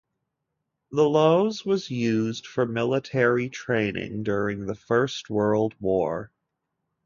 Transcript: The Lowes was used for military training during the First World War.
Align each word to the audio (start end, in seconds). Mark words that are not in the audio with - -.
The 0.89 1.07
Lowes 1.07 1.63
was 1.63 1.91
used 1.91 2.47
for 2.47 2.65
military 2.65 3.49
training 3.49 4.23
during 4.23 4.65
the 4.65 4.73
First 4.73 5.29
World 5.29 5.75
War. 5.79 6.31